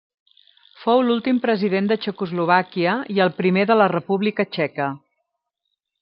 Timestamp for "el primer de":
3.25-3.77